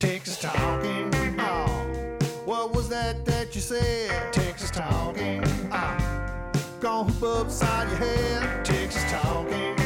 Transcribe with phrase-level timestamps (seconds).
[0.00, 1.10] Texas talking.
[1.40, 2.16] Oh,
[2.46, 4.32] what was that that you said?
[4.32, 5.44] Texas talking.
[5.70, 8.64] Oh, gonna hoop upside your head.
[8.64, 9.76] Texas talking.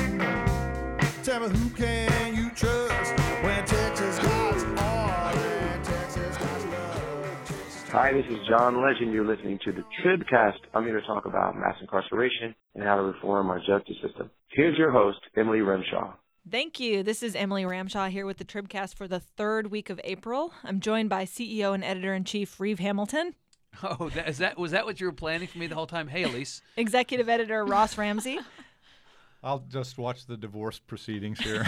[1.25, 7.89] Tell me who can you trust when Texas got are and Texas got love.
[7.91, 9.13] Hi, this is John Legend.
[9.13, 10.61] You're listening to the Tribcast.
[10.75, 14.31] I'm here to talk about mass incarceration and how to reform our justice system.
[14.51, 16.15] Here's your host, Emily Ramshaw.
[16.51, 17.03] Thank you.
[17.03, 20.53] This is Emily Ramshaw here with the Tribcast for the third week of April.
[20.63, 23.35] I'm joined by CEO and editor in chief Reeve Hamilton,
[23.83, 26.07] Oh, that, is that was that what you were planning for me the whole time?
[26.07, 26.61] Hey, Elise.
[26.77, 28.39] executive editor Ross Ramsey,
[29.43, 31.67] I'll just watch the divorce proceedings here.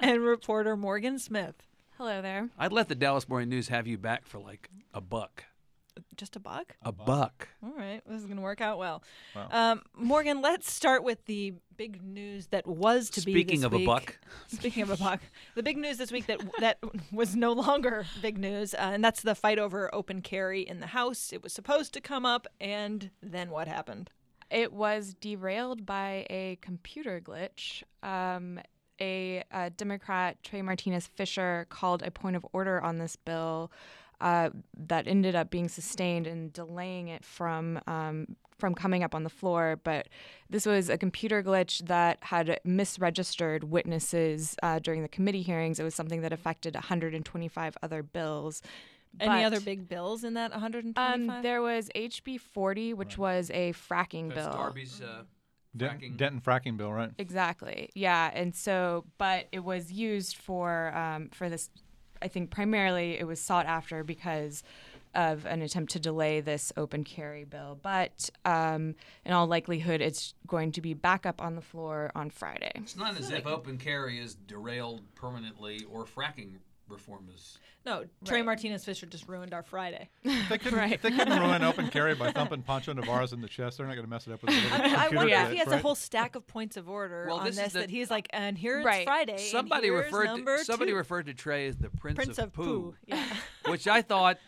[0.00, 1.54] and reporter Morgan Smith.
[1.96, 2.48] Hello there.
[2.58, 5.44] I'd let the Dallas Morning News have you back for like a buck.
[6.16, 6.76] Just a buck?
[6.82, 7.48] A buck.
[7.62, 9.02] All right, this is going to work out well.
[9.34, 9.48] Wow.
[9.50, 13.32] Um, Morgan, let's start with the big news that was to be.
[13.32, 14.18] Speaking this of a buck.
[14.46, 15.20] Speaking of a buck,
[15.54, 16.78] the big news this week that that
[17.12, 20.88] was no longer big news, uh, and that's the fight over open carry in the
[20.88, 21.32] House.
[21.32, 24.10] It was supposed to come up, and then what happened?
[24.50, 27.82] It was derailed by a computer glitch.
[28.02, 28.60] Um,
[29.00, 33.72] a, uh Democrat, Trey Martinez Fischer, called a point of order on this bill
[34.22, 34.50] uh,
[34.86, 39.30] that ended up being sustained and delaying it from um, from coming up on the
[39.30, 39.80] floor.
[39.82, 40.08] But
[40.48, 45.80] this was a computer glitch that had misregistered witnesses uh, during the committee hearings.
[45.80, 48.62] It was something that affected 125 other bills.
[49.20, 51.14] Any But- other big bills in that 125?
[51.36, 54.56] Um, there was HB 40, which was a fracking That's bill.
[54.56, 55.24] Darby's uh,
[55.76, 56.16] fracking.
[56.16, 57.10] Denton fracking bill, right?
[57.18, 57.90] Exactly.
[57.94, 61.68] Yeah, and so, but it was used for um, for this.
[62.22, 64.62] I think primarily it was sought after because
[65.14, 67.78] of an attempt to delay this open carry bill.
[67.82, 72.30] But um, in all likelihood, it's going to be back up on the floor on
[72.30, 72.72] Friday.
[72.76, 76.58] It's not as if open carry is derailed permanently or fracking
[76.92, 77.58] reform is.
[77.84, 78.44] no, Trey Right.
[78.46, 80.08] Martinez Fischer just ruined our Friday.
[80.22, 83.48] If they couldn't, if they couldn't ruin open carry by thumping Poncho Nevárez in the
[83.48, 85.46] chest, they're not going to mess it up with I, I wonder Yeah.
[85.46, 85.78] if he has right?
[85.80, 88.28] a whole stack of points of order Well, on this this, the- that he's like,
[88.30, 89.04] and here it's Right.
[89.04, 89.32] Friday.
[89.32, 90.96] and Somebody here's referred to somebody two.
[90.96, 92.94] referred to Trey as the Prince, Prince of Pooh.
[93.06, 93.24] Yeah.
[93.66, 94.38] which I thought,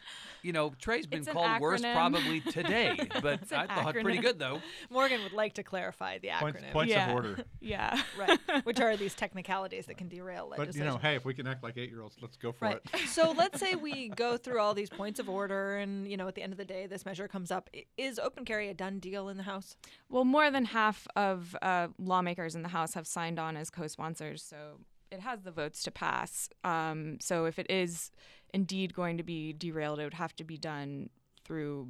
[0.44, 3.94] you know, Trey's been It's an called worse probably today, but It's an I thought
[3.94, 4.60] pretty good though.
[4.90, 6.72] Morgan would like to clarify the Points, acronym.
[6.72, 7.08] points yeah.
[7.08, 7.44] of order.
[7.60, 8.00] Yeah.
[8.18, 10.50] right, which are these technicalities that can derail legislation.
[10.50, 10.86] But legislation.
[10.86, 12.80] you know, hey, if we can act like eight-year-olds, let's go for Right.
[12.92, 13.08] it.
[13.08, 16.34] so let's say we go through all these points of order, and you know, at
[16.34, 17.70] the end of the day, this measure comes up.
[17.96, 19.76] Is open carry a done deal in the House?
[20.10, 24.42] Well, more than half of uh, lawmakers in the House have signed on as co-sponsors,
[24.42, 26.48] so it has the votes to pass.
[26.64, 28.10] Um, so if it is
[28.54, 31.10] indeed going to be derailed, it would have to be done
[31.44, 31.88] through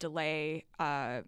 [0.00, 1.20] delay, uh,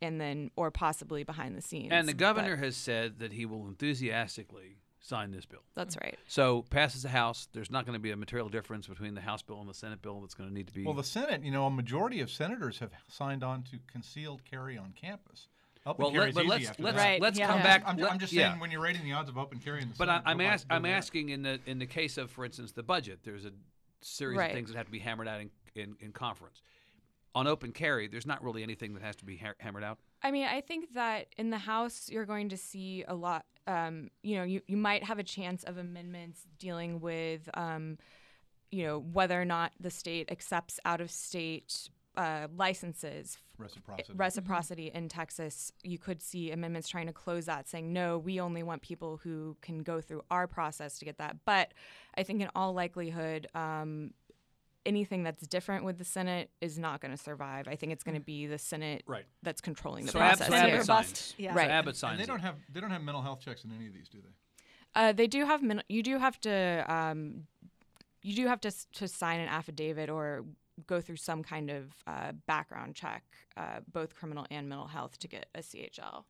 [0.00, 1.88] and then or possibly behind the scenes.
[1.90, 5.62] And the But governor has said that he will enthusiastically sign this bill.
[5.74, 6.18] that's right.
[6.28, 7.48] So passes the House.
[7.52, 10.02] There's not going to be a material difference between the House bill and the Senate
[10.02, 10.20] bill.
[10.20, 10.84] That's going to need to be.
[10.84, 14.76] Well, the Senate, you know, a majority of senators have signed on to concealed carry
[14.78, 15.48] on campus.
[15.86, 16.98] Open well, let, but let's let's.
[16.98, 17.46] Right, let's yeah.
[17.46, 17.62] come Yeah.
[17.62, 17.82] back.
[17.86, 18.50] I'm, I'm just yeah.
[18.50, 20.40] saying when you're rating the odds of open carry in the But Senate, I, I'm,
[20.42, 23.20] ask, I'm asking in the in the case of, for instance, the budget.
[23.24, 23.52] There's a
[24.02, 24.50] series Right.
[24.50, 26.62] of things that have to be hammered out in, in, in conference.
[27.34, 29.98] On open carry, there's not really anything that has to be ha- hammered out.
[30.22, 33.44] I mean, I think that in the House, you're going to see a lot.
[33.66, 37.98] Um, you know, you, you might have a chance of amendments dealing with, um,
[38.72, 43.38] you know, whether or not the state accepts out of state uh, licenses.
[43.60, 44.12] Reciprocity.
[44.16, 48.62] Reciprocity in Texas, you could see amendments trying to close that, saying, no, we only
[48.62, 51.36] want people who can go through our process to get that.
[51.44, 51.72] But
[52.16, 54.12] I think in all likelihood, um,
[54.86, 57.68] anything that's different with the Senate is not going to survive.
[57.68, 59.26] I think it's going to be the Senate Right.
[59.42, 61.34] that's controlling the So Ab- process so Abbott signs.
[61.36, 61.50] Yeah.
[61.52, 61.70] So Right.
[61.70, 62.12] Abbott signs.
[62.12, 64.18] and they don't have they don't have mental health checks in any of these, do
[64.22, 64.30] they?
[64.94, 67.46] Uh, they do have min- you do have to um,
[68.22, 70.44] you do have to s- to sign an affidavit or
[70.86, 73.24] go through some kind of uh, background check,
[73.56, 76.24] uh, both criminal and mental health, to get a CHL.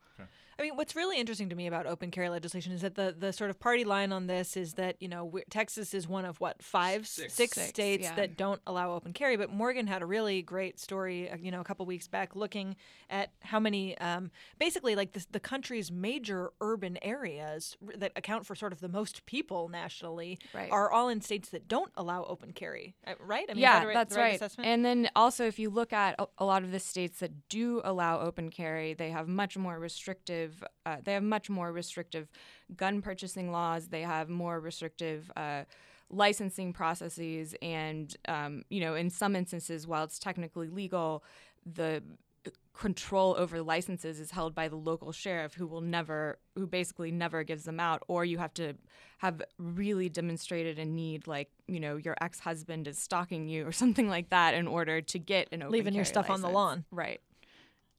[0.60, 3.32] I mean, what's really interesting to me about open carry legislation is that the, the
[3.32, 6.39] sort of party line on this is that, you know, we're, Texas is one of
[6.39, 7.33] what, five, Six.
[7.33, 8.15] six Six, states yeah.
[8.16, 9.39] that don't allow open carry.
[9.39, 12.77] But Morgan had a really great story, uh, you know, a couple weeks back looking
[13.09, 18.54] at how many, um, basically, like the, the country's major urban areas that account for
[18.54, 20.71] sort of the most people nationally Right.
[20.71, 23.47] are all in states that don't allow open carry, uh, right?
[23.48, 24.27] I mean, yeah, that the that's the right.
[24.27, 24.34] right.
[24.34, 24.68] assessment?
[24.68, 27.80] And then also, if you look at a, a lot of the states that do
[27.83, 30.50] allow open carry, they have much more restrictive.
[30.87, 32.29] Uh, they have much more restrictive
[32.77, 33.89] gun purchasing laws.
[33.89, 35.31] They have more restrictive.
[35.37, 35.65] Uh,
[36.13, 41.23] licensing processes and um, you know in some instances while it's technically legal
[41.65, 42.03] the
[42.73, 47.43] control over licenses is held by the local sheriff who will never who basically never
[47.43, 48.73] gives them out or you have to
[49.19, 54.09] have really demonstrated a need like you know your ex-husband is stalking you or something
[54.09, 56.85] like that in order to get an open Leaving your stuff on the lawn.
[56.91, 57.21] right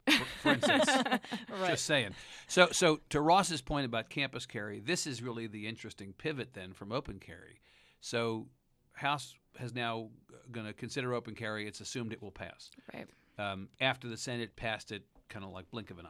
[0.07, 0.85] for, for instance.
[1.67, 2.11] Just saying.
[2.47, 6.73] So, so to Ross's point about campus carry, this is really the interesting pivot then
[6.73, 7.59] from open carry.
[7.99, 8.47] So,
[8.93, 10.09] House has now
[10.51, 11.67] going to consider open carry.
[11.67, 12.71] It's assumed it will pass.
[12.93, 13.07] right
[13.37, 16.09] Um, after the Senate passed it, kind of like blink of an eye.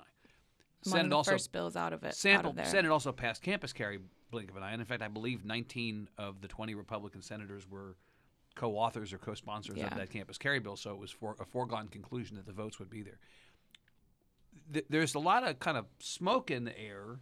[0.84, 3.72] one Senate also first bills out of it out Senate, of Senate also passed campus
[3.72, 4.00] carry
[4.32, 7.70] blink of an eye, and in fact, I believe 19 of the 20 Republican senators
[7.70, 7.96] were
[8.56, 9.88] co-authors or co-sponsors Yeah.
[9.88, 10.76] of that campus carry bill.
[10.76, 13.20] So it was for a foregone conclusion that the votes would be there.
[14.72, 17.20] Th- there's a lot of kind of smoke in the air,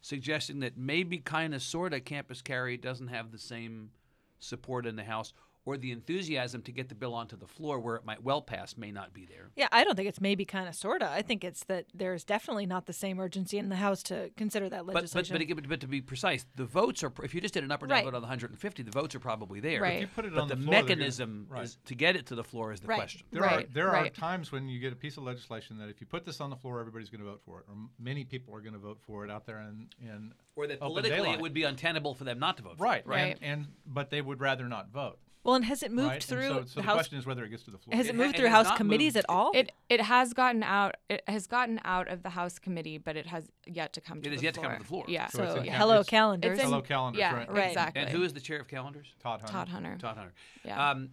[0.00, 3.90] suggesting that maybe kind of sort of campus carry doesn't have the same
[4.38, 5.32] support in the House.
[5.66, 8.78] Or the enthusiasm to get the bill onto the floor where it might well pass
[8.78, 9.50] may not be there.
[9.56, 11.08] Yeah, I don't think it's maybe kind of sorta.
[11.10, 14.70] I think it's that there's definitely not the same urgency in the House to consider
[14.70, 15.36] that But, but, legislation.
[15.54, 17.12] but, but to be precise, the votes are.
[17.22, 18.04] If you just did an up or down Right.
[18.04, 19.82] vote on the 150, the votes are probably there.
[19.82, 19.96] Right.
[19.96, 21.64] If you put it But on the, the, floor, they're gonna- mechanism right.
[21.64, 22.96] is, to get it to the floor is the Right.
[22.96, 23.26] question.
[23.30, 24.14] There Right, are there are right.
[24.14, 26.56] times when you get a piece of legislation that if you put this on the
[26.56, 29.26] floor, everybody's going to vote for it, or many people are going to vote for
[29.26, 31.34] it out there in, in Or that politically daylight.
[31.34, 32.78] it would be untenable for them not to vote.
[32.78, 33.06] for right, it.
[33.06, 33.38] Right.
[33.42, 35.18] And, and but they would rather not vote.
[35.42, 36.22] Well, and has it moved right?
[36.22, 36.94] through and so, so the the House?
[36.96, 37.96] question is whether it gets to the floor.
[37.96, 39.24] Has It it moved it through House committees moved.
[39.24, 39.50] at all?
[39.54, 40.96] It it has gotten out.
[41.08, 44.28] It has gotten out of the House committee, but it has yet to come to
[44.28, 45.04] It the has yet to come to the floor.
[45.08, 45.28] Yeah.
[45.28, 46.52] So so it's in- hello it's- calendars.
[46.52, 47.50] It's in- Hello calendars, yeah, right.
[47.50, 47.68] Right.
[47.68, 48.02] exactly.
[48.02, 49.14] And who is the chair of calendars?
[49.22, 49.52] Todd Hunter.
[49.52, 49.96] Todd Hunter?
[49.98, 50.32] Todd Hunter.
[50.64, 50.90] Yeah.
[50.90, 51.10] Um,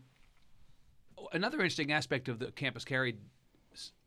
[1.33, 3.15] another interesting aspect of the campus carry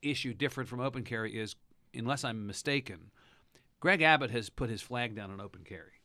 [0.03, 1.57] issue, different from open carry, is
[1.95, 3.11] unless I'm mistaken,
[3.81, 6.00] Greg Abbott has put his flag down on open carry.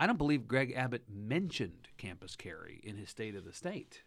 [0.00, 4.02] I don't believe Greg Abbott mentioned campus carry in his State of the State.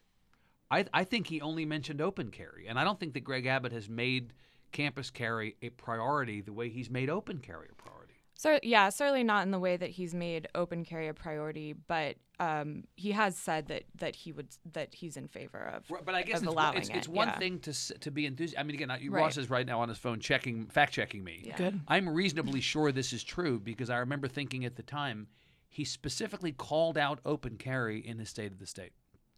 [0.70, 3.74] I, I think he only mentioned open carry, and I don't think that Greg Abbott
[3.74, 4.34] has made
[4.72, 8.14] campus carry a priority the way he's made open carry a priority.
[8.36, 12.16] So yeah, certainly not in the way that he's made open carry a priority, but
[12.40, 15.84] um, he has said that that he would that he's in favor of.
[15.92, 17.38] Right, but I guess it's, allowing it's, it's it, one yeah.
[17.38, 18.60] thing to to be enthusiastic.
[18.60, 19.22] I mean, again, I- Right.
[19.22, 21.44] Ross is right now on his phone checking, fact checking me.
[21.46, 21.58] Yeah.
[21.58, 21.82] Good.
[21.88, 25.28] I'm reasonably sure this is true because I remember thinking at the time
[25.72, 28.92] he specifically called out open carry in his State of the State.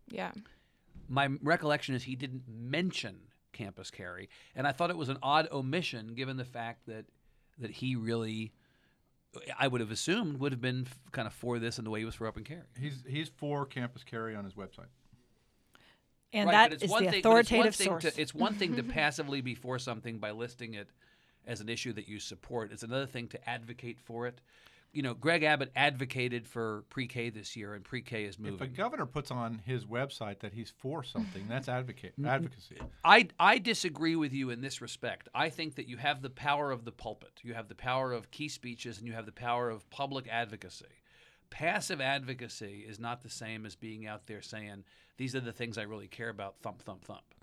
[0.10, 0.32] Yeah.
[1.08, 3.16] My recollection is he didn't mention
[3.54, 7.06] campus carry, and I thought it was an odd omission given the fact that
[7.60, 8.52] that he really,
[9.60, 12.00] I would have assumed, would have been f- kind of for this and the way
[12.00, 12.64] he was for open carry.
[12.80, 14.90] He's he's for campus carry on his website.
[16.34, 18.04] and right, that but it's is one the thing, but it's one authoritative thing source.
[18.16, 20.88] To, it's one thing to passively be for something by listing it
[21.46, 22.72] as an issue that you support.
[22.72, 24.42] It's another thing to advocate for it.
[24.94, 28.54] You know, Greg Abbott advocated for pre-K this year, and pre-K is moving.
[28.54, 32.28] If a governor puts on his website that he's for something, that's advocate mm-hmm.
[32.28, 32.78] advocacy.
[33.04, 35.30] I, I disagree with you in this respect.
[35.34, 38.30] I think that you have the power of the pulpit, you have the power of
[38.30, 40.86] key speeches, and you have the power of public advocacy.
[41.50, 44.84] Passive advocacy is not the same as being out there saying,
[45.18, 47.34] these are the things I really care about, thump, thump, thump,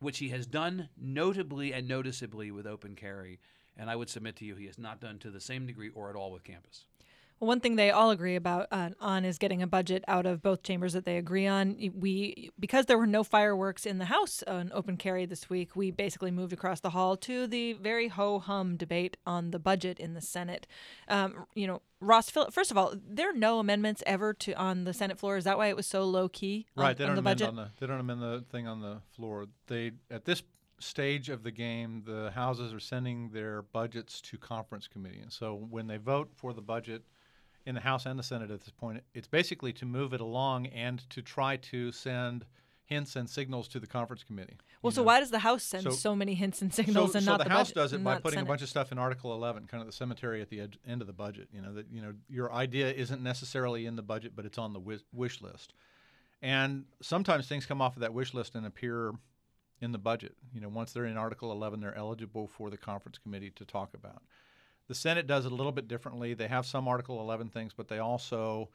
[0.00, 3.40] which he has done notably and noticeably with open carry.
[3.78, 6.10] And I would submit to you, he has not done to the same degree or
[6.10, 6.84] at all with campus.
[7.40, 10.42] Well, one thing they all agree about uh, on is getting a budget out of
[10.42, 11.76] both chambers that they agree on.
[11.94, 15.92] We because there were no fireworks in the House on open carry this week, we
[15.92, 20.14] basically moved across the hall to the very ho hum debate on the budget in
[20.14, 20.66] the Senate.
[21.06, 22.28] Um, you know, Ross.
[22.28, 25.36] First of all, there are no amendments ever to on the Senate floor.
[25.36, 26.66] Is that why it was so low key?
[26.76, 27.48] On, Right, they don't the amend budget.
[27.50, 29.46] on the they don't amend the thing on the floor.
[29.68, 30.42] They at this
[30.80, 35.54] stage of the game, the houses are sending their budgets to conference committee, and so
[35.70, 37.02] when they vote for the budget
[37.66, 40.66] in the House and the Senate at this point, it's basically to move it along
[40.68, 42.46] and to try to send
[42.86, 44.56] hints and signals to the conference committee.
[44.80, 45.06] well, so know.
[45.06, 47.38] why does the House send so, So- many hints and signals so, and so not
[47.38, 48.42] the, the, House budget, does it by putting Senate?
[48.44, 51.02] a bunch of stuff in Article 11, kind of the cemetery at the ed- end
[51.02, 51.48] of the budget.
[51.52, 54.72] You know that you know your idea isn't necessarily in the budget, but it's on
[54.72, 55.74] the wish, wish list.
[56.40, 59.12] And sometimes things come off of that wish list and appear
[59.80, 60.36] in the budget.
[60.52, 63.94] You know, once they're in Article 11, they're eligible for the conference committee to talk
[63.94, 64.22] about.
[64.88, 66.34] The Senate does it a little bit differently.
[66.34, 68.70] They have some Article 11 things, but they also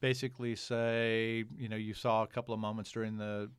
[0.00, 3.50] basically say, you know, you saw a couple of moments during the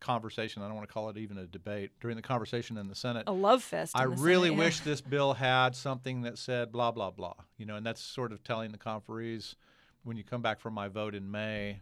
[0.00, 0.62] conversation.
[0.62, 3.24] I don't want to call it even a debate during the conversation in the Senate.
[3.26, 3.92] a love fest.
[3.94, 4.64] I really Senate, yeah.
[4.64, 7.34] wish this bill had something that said blah blah blah.
[7.58, 9.56] You know, and that's sort of telling the conferees
[10.02, 11.80] when you come back for my vote in May,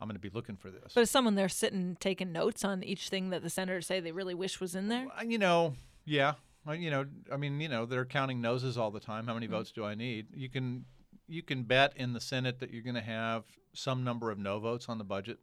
[0.00, 0.92] I'm going to be looking for this.
[0.94, 4.12] But is someone there sitting taking notes on each thing that the senators say they
[4.12, 5.06] really wish was in there?
[5.24, 6.34] You know, yeah,
[6.68, 9.26] Uh, you know, I mean, you know, they're counting noses all the time.
[9.26, 9.50] How many Mm.
[9.52, 10.28] votes do I need?
[10.34, 10.84] You can
[11.26, 14.58] you can bet in the Senate that you're going to have some number of no
[14.58, 15.38] votes on the budget.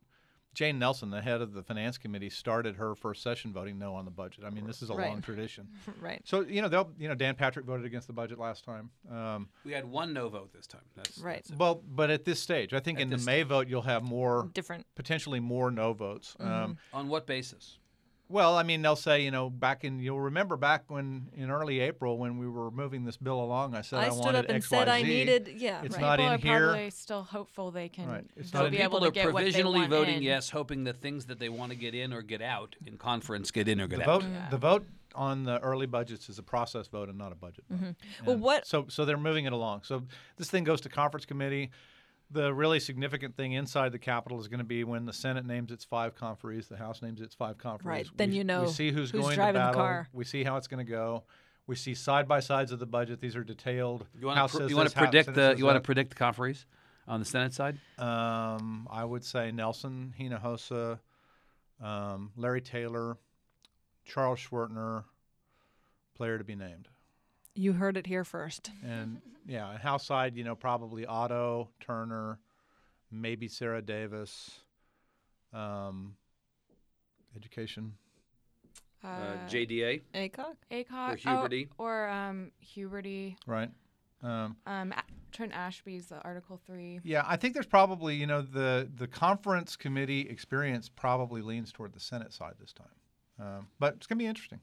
[0.53, 4.05] Jane Nelson, the head of the finance committee, started her first session voting no on
[4.05, 4.43] the budget.
[4.43, 5.09] I mean, this is a Right.
[5.11, 5.67] long tradition.
[6.01, 6.19] right.
[6.25, 8.89] So you know, they'll you know Dan Patrick voted against the budget last time.
[9.11, 10.81] Um, We had one no vote this time.
[10.95, 11.43] That's Right.
[11.43, 13.81] that's well, but at this stage, I think At in the this May vote you'll
[13.83, 14.85] have more Different.
[14.95, 16.35] potentially more no votes.
[16.39, 16.51] Mm-hmm.
[16.51, 17.77] Um, On what basis?
[18.29, 21.79] Well, I mean, they'll say, you know, back in you'll remember back when in early
[21.79, 24.45] April when we were moving this bill along, I said I, I stood wanted up
[24.49, 25.07] and X, said Y, I Z.
[25.07, 25.47] needed.
[25.55, 25.81] Yeah.
[25.83, 26.01] It's right.
[26.01, 26.67] not People in are here.
[26.67, 28.25] probably still hopeful they can Right.
[28.35, 30.15] It's they'll not in- be People able to are get what they provisionally want voting
[30.17, 30.23] in.
[30.23, 33.51] yes, hoping that things that they want to get in or get out in conference
[33.51, 34.21] get in or get The out.
[34.23, 37.63] vote, the vote on the early budgets is a process vote and not a budget.
[37.73, 38.25] Mm-hmm.
[38.25, 39.83] Well, what- So, so they're moving it along.
[39.83, 40.03] So
[40.35, 41.71] this thing goes to conference committee.
[42.29, 45.71] The really significant thing inside the Capitol is going to be when the Senate names
[45.71, 47.85] its five conferees, the House names its five conferees.
[47.85, 48.07] Right.
[48.17, 49.81] Then We- you know we see who's, who's going driving the to battle.
[49.81, 50.07] car.
[50.11, 51.23] We see how it's going to go.
[51.67, 53.19] We see side by sides of the budget.
[53.21, 54.05] These are detailed.
[54.17, 56.65] You want to says you want to predict the you want to predict the conferees
[57.07, 57.77] on the Senate side?
[57.97, 60.99] Um, I would say Nelson, Hinojosa,
[61.81, 63.17] um, Larry Taylor,
[64.05, 65.03] Charles Schwertner,
[66.15, 66.87] player to be named.
[67.57, 68.71] You heard it here first.
[68.85, 72.39] And yeah, and House side, you know, probably Otto, Turner,
[73.11, 74.59] maybe Sarah Davis,
[75.53, 76.15] um,
[77.35, 77.93] education.
[79.03, 80.01] Uh, Uh, JDA.
[80.13, 80.55] Aycock?
[80.71, 81.69] Aycock or Huberty.
[81.79, 83.35] Oh, or um, Huberty.
[83.45, 83.69] Right.
[84.23, 84.93] Um, Um,
[85.31, 86.99] Trent Ashby's the Article Three.
[87.03, 91.93] yeah, I think there's probably, you know, the the conference committee experience probably leans toward
[91.93, 92.87] the Senate side this time.
[93.39, 94.59] Um, but it's going to be interesting.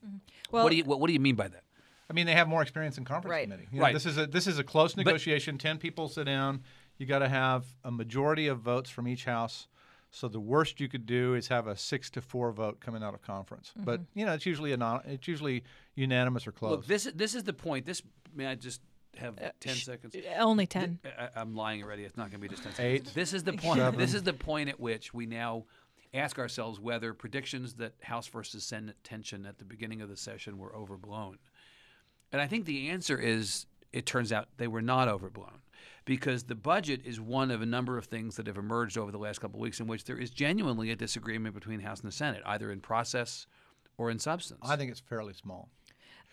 [0.50, 1.62] Well, what do you what, what do you mean by that?
[2.08, 3.44] I mean, they have more experience in conference Right.
[3.44, 3.68] committee.
[3.70, 3.94] You know, Right.
[3.94, 5.58] This is a this is a close negotiation.
[5.58, 6.62] Ten people sit down.
[6.98, 9.68] You got to have a majority of votes from each house.
[10.10, 13.14] So the worst you could do is have a six to four vote coming out
[13.14, 13.70] of conference.
[13.70, 13.84] Mm-hmm.
[13.84, 15.64] But you know, it's usually a non, it's usually
[15.96, 16.70] unanimous or close.
[16.70, 17.84] Look, this is this is the point.
[17.86, 18.02] This
[18.34, 18.80] may I just
[19.16, 20.14] have uh, ten sh- seconds?
[20.14, 20.98] Uh, only 10.
[21.18, 22.04] I, I'm lying already.
[22.04, 23.14] It's not going to be just ten Eight, seconds.
[23.14, 23.98] This is the point.
[23.98, 25.64] This is the point at which we now
[26.12, 30.58] ask ourselves whether predictions that House versus Senate tension at the beginning of the session
[30.58, 31.38] were overblown.
[32.34, 35.60] And I think the answer is it turns out they were not overblown
[36.04, 39.18] because the budget is one of a number of things that have emerged over the
[39.18, 42.12] last couple of weeks in which there is genuinely a disagreement between House and the
[42.12, 43.46] Senate, either in process
[43.98, 44.58] or in substance.
[44.64, 45.68] I think it's fairly small.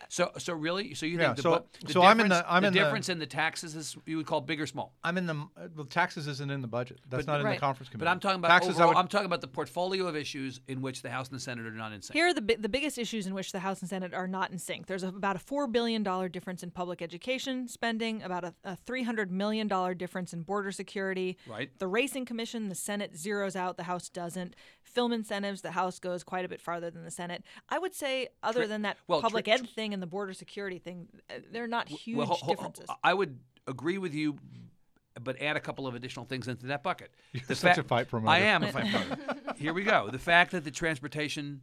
[0.08, 2.52] So, so really, so you Yeah, think the, so- the so I'm in difference- the-
[2.52, 4.94] I'm in the- in the taxes is you would call big or small.
[5.02, 5.34] I'm in the
[5.76, 7.00] well, taxes isn't in the budget.
[7.08, 8.04] That's But- not in the conference committee.
[8.06, 8.70] But I'm talking about taxes.
[8.70, 11.36] I overall, would- I'm talking about the portfolio of issues in which the House and
[11.36, 12.14] the Senate are not in sync.
[12.14, 14.58] Here are the the biggest issues in which the House and Senate are not in
[14.58, 14.86] sync.
[14.86, 18.76] There's a, about a four billion dollar difference in public education spending, about a, a
[18.76, 21.38] three hundred million dollar difference in border security.
[21.46, 21.70] Right.
[21.78, 24.54] The racing commission, the Senate zeroes out, the House doesn't.
[24.82, 27.44] Film incentives, the House goes quite a bit farther than the Senate.
[27.68, 30.32] I would say, other Tri- than that well, tri- public ed thing and the border
[30.32, 32.86] security thing, uh, they're not huge Well, ho- ho- differences.
[33.02, 34.36] I would agree with you,
[35.22, 37.12] but add a couple of additional things into that bucket.
[37.32, 38.30] You're such a fight promoter.
[38.32, 39.36] I am a fight promoter.
[39.56, 40.08] Here we go.
[40.10, 41.60] The fact that the transportation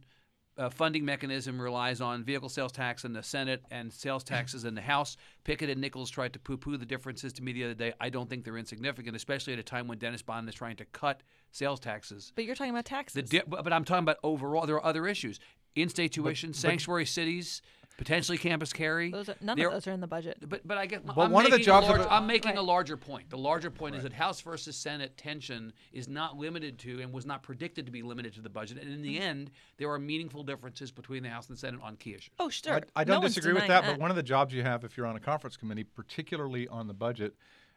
[0.58, 4.74] uh, funding mechanism relies on vehicle sales tax in the Senate and sales taxes in
[4.74, 5.16] the House.
[5.44, 7.94] Pickett and Nichols tried to poo-poo the differences to me the other day.
[8.00, 10.84] I don't think they're insignificant, especially at a time when Dennis Bonnen is trying to
[10.86, 12.32] cut sales taxes.
[12.34, 13.14] but you're talking about taxes.
[13.30, 14.66] The di- but but I'm talking about overall.
[14.66, 15.40] There are other issues:
[15.76, 17.62] in-state tuition, sanctuary cities,
[18.00, 19.10] potentially campus carry.
[19.10, 20.38] those are, none There- of those are in the budget.
[20.48, 22.56] But but I guess Well, I'm one of the jobs a of Large, I'm making
[22.56, 23.28] a larger point.
[23.28, 27.26] The larger point is that House versus Senate tension is not limited to and was
[27.26, 28.78] not predicted to be limited to the budget.
[28.78, 29.22] And in the Mm-hmm.
[29.22, 32.30] end, there are meaningful differences between the House and the Senate on key issues.
[32.38, 32.76] Oh, sure.
[32.76, 34.82] I, I don't one's disagree with denying that, but one of the jobs you have
[34.82, 37.34] if you're on a conference committee, particularly on the budget,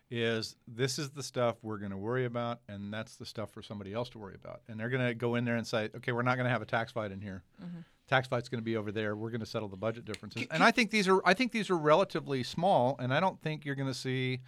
[0.10, 3.62] is this is the stuff we're going to worry about, and that's the stuff for
[3.62, 4.62] somebody else to worry about.
[4.70, 6.62] And they're going to go in there and say, okay, we're not going to have
[6.62, 7.44] a tax fight in here.
[7.64, 7.80] Mm-hmm.
[8.14, 9.16] Tax fight's going to be over there.
[9.16, 10.46] We're going to settle the budget differences.
[10.52, 13.66] And I think these are I think these are relatively small, and I don't think
[13.66, 14.42] you're going to see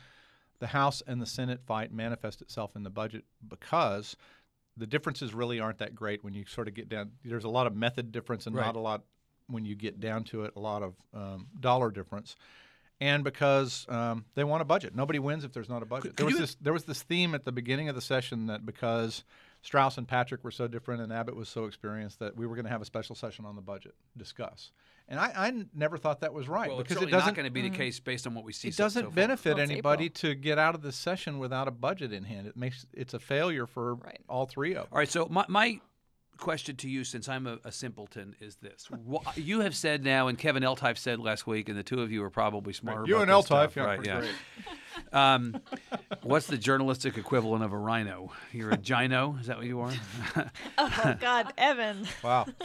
[0.59, 4.15] the House and the Senate fight manifest itself in the budget because
[4.77, 7.13] the differences really aren't that great when you sort of get down.
[7.23, 8.67] There's a lot of method difference and Right.
[8.67, 9.01] not a lot
[9.47, 10.53] when you get down to it.
[10.55, 12.35] A lot of um, dollar difference,
[13.01, 14.95] and because um, they want a budget.
[14.95, 16.11] Nobody wins if there's not a budget.
[16.11, 18.63] Could- there was this there was this theme at the beginning of the session that
[18.63, 19.23] because
[19.65, 22.65] Strauss and Patrick were so different and Abbott was so experienced that we were going
[22.65, 24.71] to have a special session on the budget discuss.
[25.09, 27.51] And I never thought that was right well, it's it certainly not doesn't going to
[27.51, 27.75] be the mm.
[27.75, 28.67] case based on what we see.
[28.67, 29.15] it so- doesn't so far.
[29.15, 32.45] benefit Well, it's anybody to get out of the session without a budget in hand.
[32.45, 34.21] It makes it's a failure for Right.
[34.29, 34.87] all three of them.
[34.91, 35.09] All right.
[35.09, 35.79] So my, my
[36.37, 40.27] question to you, since I'm a, a simpleton, is this: Wha- You have said now,
[40.27, 43.05] and Kevin Eltife said last week, and the two of you are probably smarter.
[43.07, 44.25] You about and this stuff, Eltife, yeah, right?
[44.25, 44.31] Yeah.
[45.11, 45.59] Um,
[46.23, 48.31] what's the journalistic equivalent of a rhino?
[48.53, 49.35] You're a gino.
[49.41, 49.91] Is that what you are?
[50.77, 52.07] Oh God, Evan.
[52.23, 52.45] Wow.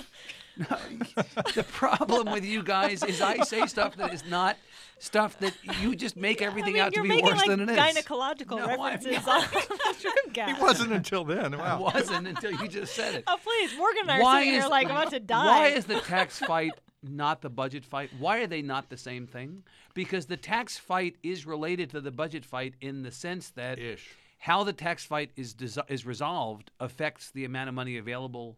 [1.54, 4.56] the problem with you guys is I say stuff that is not
[4.98, 7.60] stuff that you just make everything I mean, out to be making worse like than
[7.60, 7.76] it is.
[7.78, 10.46] gynecological No, I'm references on the Tribcast.
[10.56, 11.54] He wasn't until then.
[11.54, 11.90] I Wow.
[11.94, 13.24] wasn't until you just said it.
[13.28, 15.46] Oh please, Morgan and I are Why sitting is here like about to die.
[15.46, 18.10] Why is the tax fight not the budget fight?
[18.18, 19.62] Why are they not the same thing?
[19.94, 24.06] Because the tax fight is related to the budget fight in the sense that Ish.
[24.38, 28.56] how the tax fight is desi- is resolved affects the amount of money available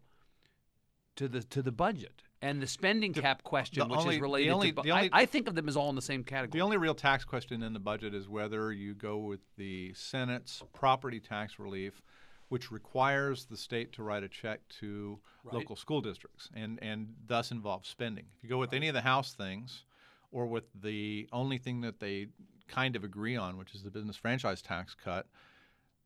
[1.17, 2.23] to the to the budget.
[2.41, 5.09] And the spending cap question, the which only- is related only- to, bu- the only-
[5.13, 6.59] I, I think of them as all in the same category.
[6.59, 10.61] The only real tax question in the budget is whether you go with the Senate's
[10.73, 12.01] property tax relief,
[12.49, 15.53] which requires the state to write a check to Right.
[15.55, 18.25] local school districts and, and thus involves spending.
[18.37, 19.85] If you go with any of the House things,
[20.31, 22.27] or with the only thing that they
[22.67, 25.27] kind of agree on, which is the business franchise tax cut,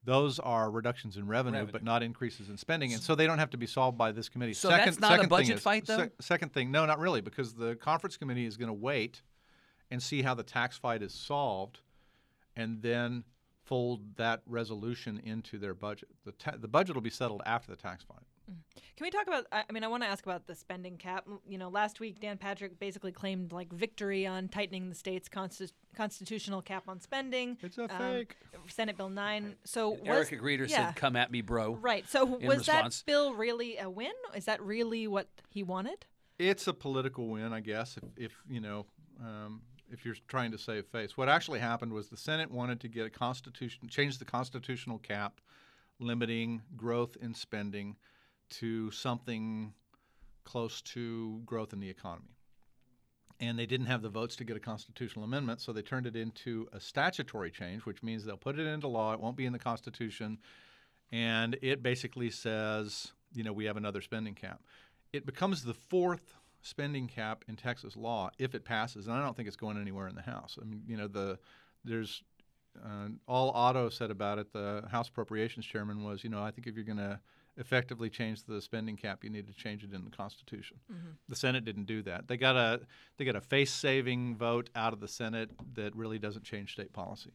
[0.03, 1.71] those are reductions in revenue, Revenue.
[1.71, 4.29] but not increases in spending, and so they don't have to be solved by this
[4.29, 4.53] committee.
[4.53, 5.97] So second, that's not a budget is- fight, though?
[5.97, 9.21] sec- second thing, no, not really, because the conference committee is going to wait
[9.91, 11.79] and see how the tax fight is solved,
[12.55, 13.23] and then
[13.63, 16.09] fold that resolution into their budget.
[16.25, 18.23] The ta- the budget will be settled after the tax fight.
[18.47, 19.45] Can we talk about?
[19.51, 21.27] I I mean, I want to ask about the spending cap.
[21.47, 25.71] You know, last week Dan Patrick basically claimed like victory on tightening the state's consti-
[25.95, 27.57] constitutional cap on spending.
[27.61, 28.35] It's a Um, fake.
[28.69, 29.55] Senate Bill nine.
[29.65, 30.87] So was, Erica Grieder yeah.
[30.87, 32.07] said, "Come at me, bro." Right.
[32.09, 32.99] So was response.
[33.01, 34.13] that bill really a win?
[34.35, 36.05] Is that really what he wanted?
[36.39, 38.85] It's a political win, I guess, if, if you know,
[39.19, 39.61] um,
[39.91, 41.17] if you're trying to save face.
[41.17, 45.41] What actually happened was the Senate wanted to get a constitution, change the constitutional cap,
[45.99, 47.95] limiting growth in spending
[48.49, 49.73] to something
[50.43, 52.37] close to growth in the economy.
[53.39, 56.15] And they didn't have the votes to get a constitutional amendment, so they turned it
[56.15, 59.13] into a statutory change, which means they'll put it into law.
[59.13, 60.39] It won't be in the Constitution.
[61.11, 64.61] And it basically says, you know, we have another spending cap.
[65.13, 69.35] It becomes the fourth spending cap in Texas law if it passes, and I don't
[69.35, 70.57] think it's going anywhere in the House.
[70.61, 71.39] I mean, you know, the
[71.85, 72.23] there's
[72.83, 74.51] uh, all Otto said about it.
[74.51, 77.19] The House Appropriations Chairman was, you know, I think if you're going to
[77.57, 80.77] effectively change the spending cap, you need to change it in the Constitution.
[81.27, 82.27] The Senate didn't do that.
[82.27, 82.81] They got a
[83.17, 87.31] they got a face-saving vote out of the Senate that really doesn't change state policy.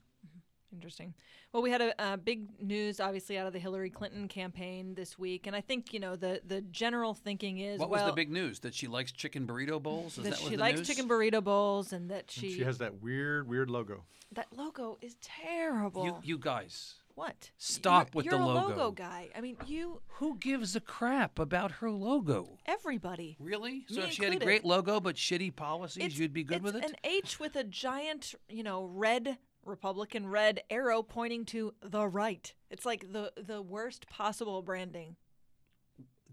[0.72, 1.12] Interesting.
[1.52, 5.18] Well, we had a, uh big news, obviously, out of the Hillary Clinton campaign this
[5.18, 8.16] week, and I think you know the the general thinking is What well was the
[8.16, 8.60] big news?
[8.60, 10.16] That she likes chicken burrito bowls?
[10.16, 10.86] Is that that she what the likes news?
[10.86, 14.04] chicken burrito bowls, and that And she, she has that weird, weird logo.
[14.32, 16.06] that logo is terrible.
[16.06, 17.50] You, you guys, what?
[17.58, 18.68] Stop you're, with you're the a logo.
[18.68, 19.28] logo guy.
[19.36, 22.58] I mean, you who gives a crap about her logo?
[22.66, 23.36] everybody.
[23.38, 23.84] Really?
[23.88, 26.62] So Me if she had a great logo but shitty policies, It's- you'd be good
[26.62, 26.84] with it?
[26.84, 32.52] An H with a giant, you know, red Republican red arrow pointing to the right.
[32.70, 35.16] It's like the the worst possible branding.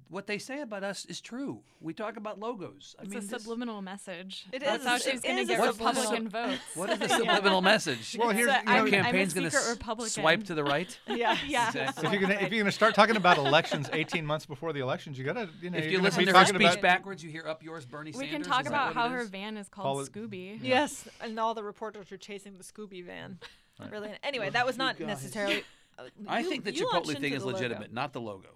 [0.09, 1.61] What they say about us is true.
[1.79, 2.95] We talk about logos.
[2.99, 4.45] I It's mean, a this- subliminal message.
[4.51, 4.87] It That's is.
[4.89, 6.61] how It she's going to get Republican subliminal- votes.
[6.75, 8.15] what is the subliminal message?
[8.19, 10.99] Well, here's So you know, I'm- I'm a campaign's going to swipe to the right.
[11.07, 11.67] Yeah, yeah.
[11.67, 12.05] Exactly.
[12.07, 15.17] if you're gonna if you're gonna start talking about elections 18 months before the elections,
[15.17, 17.29] you gotta you know If you're gonna listen to her talking speech about backwards, you
[17.29, 18.31] hear up yours, Bernie We Sanders.
[18.31, 20.59] can talk about how her van is called Scooby.
[20.61, 23.39] Yes, and all the reporters are chasing the Scooby van.
[23.91, 24.09] Really.
[24.23, 25.63] Anyway, that was not necessarily.
[25.97, 28.49] uh, I think the you Chipotle thing is legitimate, not the logo.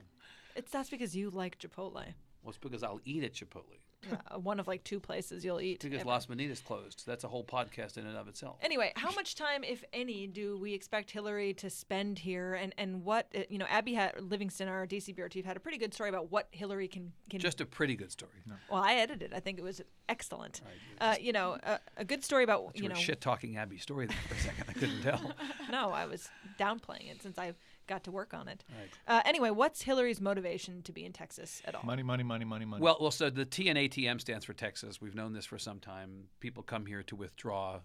[0.56, 1.94] It's that's because you like Chipotle.
[1.94, 3.78] Well, it's because I'll eat at Chipotle.
[4.12, 5.80] Uh, one of like two places you'll eat.
[5.82, 6.10] Because ever.
[6.10, 7.04] Las Manitas closed.
[7.06, 8.58] That's a whole podcast in and of itself.
[8.62, 12.54] Anyway, how much time, if any, do we expect Hillary to spend here?
[12.56, 15.60] And and what uh, you know, Abby had, Livingston, our DC bureau chief, had a
[15.62, 17.39] pretty good story about what Hillary can can.
[17.39, 18.34] Just a pretty good story.
[18.46, 18.56] No.
[18.70, 19.34] well, I edited.
[19.34, 20.60] I think it was excellent.
[21.00, 23.00] Uh, you know, a, a good story about You, you were know.
[23.00, 24.66] shit talking Abby story there for a second.
[24.68, 25.32] I couldn't tell.
[25.72, 27.54] No, I was downplaying it since I
[27.88, 28.63] got to work on it.
[28.69, 28.89] Right.
[29.08, 31.84] Uh, anyway, what's Hillary's motivation to be in Texas at all?
[31.84, 32.82] money, money, money, money, money.
[32.82, 35.02] Well, well, so the TNATM stands for Texas.
[35.02, 36.26] We've known this for some time.
[36.39, 37.80] People come here to withdraw,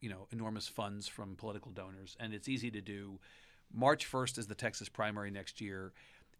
[0.00, 3.18] you know, enormous funds from political donors, and it's easy to do.
[3.72, 5.92] March 1st is the Texas primary next year.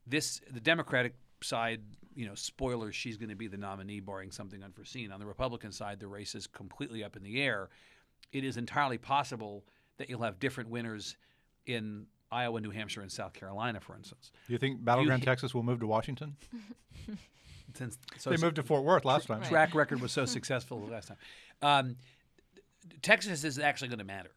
[0.07, 1.81] This the Democratic side,
[2.15, 5.13] you know, spoilers, she's going to be the nominee barring something unforeseen.
[5.13, 7.71] On the Republican side, the race is completely up in the air.
[8.33, 9.65] It is entirely possible
[9.99, 11.17] that you'll have different winners
[11.67, 14.31] in Iowa, New Hampshire, and South Carolina, for instance.
[14.47, 16.37] Do you think Battleground he- Texas will move to Washington?
[17.75, 19.43] Since so they moved to Fort Worth last time.
[19.43, 21.17] track record was so successful last time.
[21.63, 21.97] Um,
[23.01, 24.33] Texas is actually going to matter,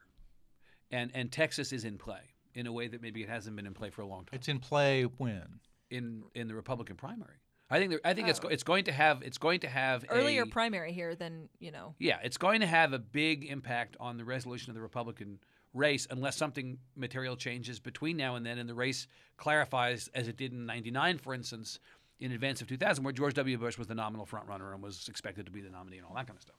[0.92, 2.22] and and Texas is in play
[2.54, 4.48] in a way that maybe it hasn't been in play for a long time It's
[4.48, 5.60] in play when?
[5.90, 7.34] in in the Republican primary.
[7.70, 10.44] I think there, I think it's it's going to have it's going to have Earlier
[10.44, 11.96] a, primary here than you know.
[12.00, 15.40] yeah it's going to have a big impact on the resolution of the Republican
[15.76, 19.08] race unless something material changes between now and then and the race
[19.38, 21.80] clarifies as it did in 99 for instance
[22.20, 23.58] in advance of 2000, where George W.
[23.58, 26.28] Bush was the nominal frontrunner and was expected to be the nominee and all that
[26.28, 26.56] kind of stuff.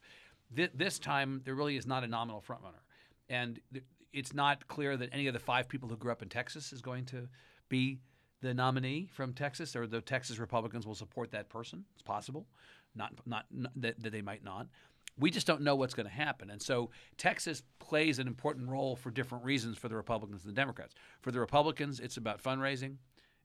[0.50, 2.82] This, this time, there really is not a nominal frontrunner,
[3.28, 6.28] and th- it's not clear that any of the five people who grew up in
[6.28, 7.28] Texas is going to
[7.68, 7.98] be
[8.42, 11.84] the nominee from Texas, or the Texas Republicans will support that person.
[11.94, 12.46] It's possible,
[12.94, 14.68] not not, not that, that they might not.
[15.18, 18.96] We just don't know what's going to happen, and so Texas plays an important role
[18.96, 20.94] for different reasons for the Republicans and the Democrats.
[21.22, 22.96] For the Republicans, it's about fundraising,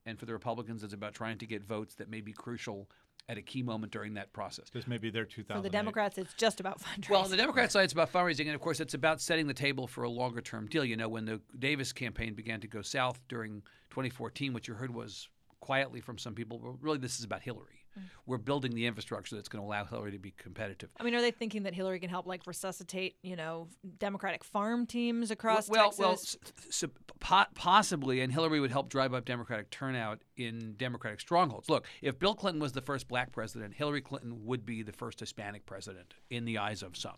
[0.04, 2.90] and for the Republicans, it's about trying to get votes that may be crucial
[3.28, 4.68] at a key moment during that process.
[4.70, 5.56] This may be their 2000.
[5.56, 7.10] For the Democrats, it's just about fundraising.
[7.10, 9.54] Well, on the Democrat side, it's about fundraising, and of course, it's about setting the
[9.54, 10.84] table for a longer term deal.
[10.84, 14.92] You know, when the Davis campaign began to go south during 2014, what you heard
[14.92, 15.28] was
[15.60, 17.81] quietly from some people, well, really, this is about Hillary.
[18.26, 20.90] We're building the infrastructure that's going to allow Hillary to be competitive.
[20.98, 24.86] I mean, are they thinking that Hillary can help like resuscitate, you know, Democratic farm
[24.86, 25.98] teams across well, Texas?
[25.98, 26.36] well, s-
[26.68, 31.68] s- po- possibly, and Hillary would help drive up Democratic turnout in Democratic strongholds.
[31.68, 35.20] Look, if Bill Clinton was the first black president, Hillary Clinton would be the first
[35.20, 37.16] Hispanic president in the eyes of some.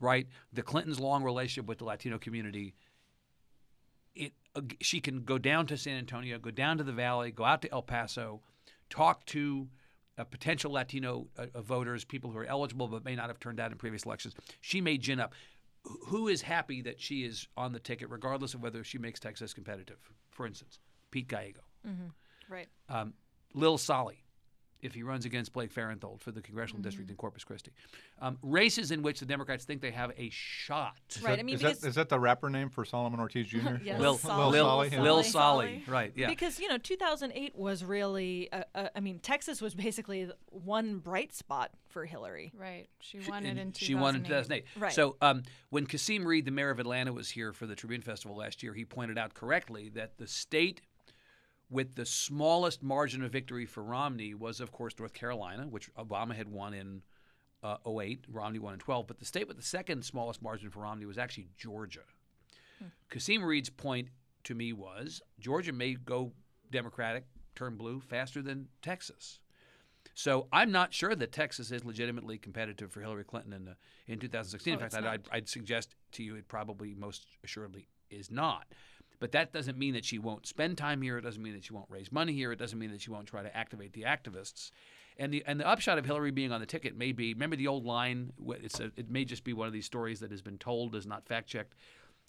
[0.00, 0.26] Right?
[0.52, 2.74] The Clintons' long relationship with the Latino community.
[4.14, 7.44] It, uh, she can go down to San Antonio, go down to the Valley, go
[7.44, 8.40] out to El Paso,
[8.90, 9.68] talk to
[10.18, 13.58] uh, potential Latino uh, uh, voters, people who are eligible but may not have turned
[13.58, 14.34] out in previous elections.
[14.60, 15.32] She may gin up.
[16.08, 19.54] Who is happy that she is on the ticket, regardless of whether she makes Texas
[19.54, 19.96] competitive?
[20.30, 20.78] For instance,
[21.10, 21.62] Pete Gallego,
[22.50, 22.68] right.
[22.90, 23.14] um,
[23.54, 24.22] Lil Solly,
[24.82, 27.72] if he runs against Blake Farenthold for the congressional district in Corpus Christi.
[28.20, 30.96] Um, races in which the Democrats think they have a shot.
[31.22, 31.38] Right.
[31.38, 33.58] I mean, is, because that, is that the rapper name for Solomon Ortiz Jr.?
[33.82, 33.98] Yes.
[33.98, 34.50] Lil, Lil Solly.
[34.52, 35.02] Lil, Solly, yeah.
[35.02, 35.30] Lil Solly.
[35.30, 36.12] Solly, right?
[36.14, 36.28] Yeah.
[36.28, 41.32] because you know 2008 was really uh, uh, I mean Texas was basically one bright
[41.32, 42.52] spot for Hillary.
[42.56, 42.86] Right.
[43.00, 43.76] She She- won it in 2008.
[43.78, 44.64] She won in 2008.
[44.78, 44.92] Right.
[44.92, 48.36] So um, when Kasim Reed, the mayor of Atlanta, was here for the Tribune Festival
[48.36, 50.80] last year, he pointed out correctly that the state
[51.70, 56.34] with the smallest margin of victory for Romney was, of course, North Carolina, which Obama
[56.34, 57.02] had won in
[57.62, 58.24] uh, 08.
[58.28, 59.06] Romney won in 12.
[59.06, 62.00] But the state with the second smallest margin for Romney was actually Georgia.
[63.10, 64.08] Kasim Reed's point
[64.44, 66.32] to me was Georgia may go
[66.70, 69.38] Democratic, turn blue faster than Texas.
[70.14, 74.18] So I'm not sure that Texas is legitimately competitive for Hillary Clinton in the, in
[74.18, 74.72] 2016.
[74.72, 75.04] in Oh, fact, I'd.
[75.04, 78.66] I'd, I'd suggest to you it probably most assuredly is not.
[79.20, 81.18] But that doesn't mean that she won't spend time here.
[81.18, 82.52] It doesn't mean that she won't raise money here.
[82.52, 84.70] It doesn't mean that she won't try to activate the activists.
[85.18, 87.68] And the and the upshot of Hillary being on the ticket may be remember the
[87.68, 88.32] old line.
[88.48, 91.06] It's a, it may just be one of these stories that has been told, is
[91.06, 91.74] not fact checked.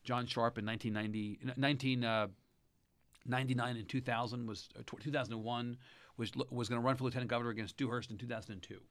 [0.03, 5.77] John Sharp in 1990, 1999 and 2000 was uh, 2001
[6.17, 8.81] was was going to run for lieutenant governor against Dewhurst in 2002,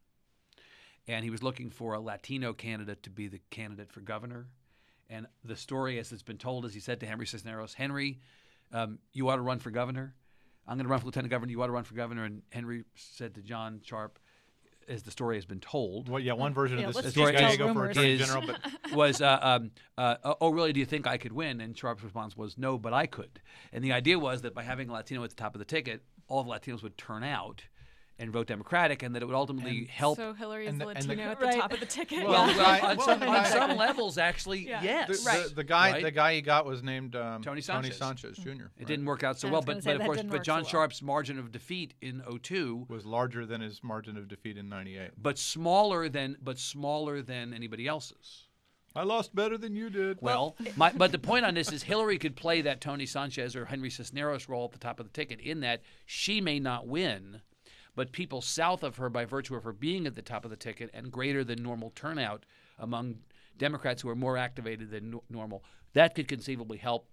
[1.07, 4.47] and he was looking for a Latino candidate to be the candidate for governor.
[5.11, 8.21] And the story, as it's been told, is he said to Henry Cisneros, "Henry,
[8.73, 10.15] um, you ought to run for governor.
[10.67, 11.51] I'm going to run for lieutenant governor.
[11.51, 14.19] You ought to run for governor." And Henry said to John Sharp,
[14.89, 17.15] as the story has been told, Well, yeah, one version Yeah, of this let's is
[17.15, 17.97] just tell Gallego for rumors.
[17.97, 20.73] attorney Is- general, but was, uh, um, uh, "Oh, really?
[20.73, 23.41] Do you think I could win?" And Sharp's response was, "No, but I could."
[23.73, 26.03] And the idea was that by having a Latino at the top of the ticket,
[26.29, 27.65] all the Latinos would turn out
[28.21, 30.17] and vote Democratic, and that it would ultimately help.
[30.19, 31.57] So Hillary is and the the- the- at the Right.
[31.61, 32.27] top of the ticket.
[32.29, 32.53] Well, yeah.
[32.53, 34.83] the guy- on, some, on some levels, actually, Yeah.
[34.83, 35.09] yes.
[35.25, 35.49] the, Right.
[35.49, 36.03] the, the guy Right?
[36.03, 37.97] the guy he got was named um, Tony Tony Sanchez.
[37.97, 38.67] Sanchez Jr.
[38.79, 40.71] It didn't work out so well, but, but of course, but John so well.
[40.83, 45.11] Sharp's margin of defeat in 02 was larger than his margin of defeat in '98.
[45.17, 48.47] but smaller than but smaller than anybody else's.
[48.95, 50.19] I lost better than you did.
[50.21, 53.67] Well, my, but the point on this is Hillary could play that Tony Sanchez or
[53.67, 57.40] Henry Cisneros role at the top of the ticket in that she may not win,
[58.01, 60.57] but people south of her, by virtue of her being at the top of the
[60.57, 62.47] ticket and greater than normal turnout
[62.79, 63.15] among
[63.59, 67.11] Democrats who are more activated than no- normal, that could conceivably help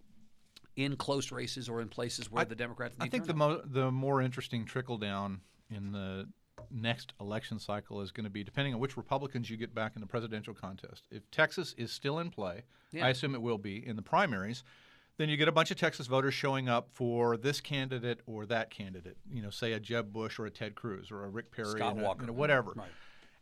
[0.78, 3.62] in close races or in places where I- the Democrats need I think the mo-
[3.66, 6.30] the more interesting trickle down in the
[6.72, 10.00] next election cycle is going to be depending on which Republicans you get back in
[10.00, 11.06] the presidential contest.
[11.12, 13.06] If Texas is still in play, Yeah.
[13.06, 14.64] I assume it will be in the primaries.
[15.18, 18.70] Then you get a bunch of Texas voters showing up for this candidate or that
[18.70, 19.18] candidate.
[19.32, 21.94] You know, say a Jeb Bush or a Ted Cruz or a Rick Perry, Scott
[21.94, 22.22] and a- Walker.
[22.22, 22.74] you know, whatever.
[22.76, 22.88] Right.